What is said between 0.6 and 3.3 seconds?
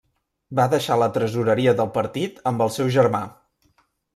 deixar la tresoreria del partit amb el seu germà.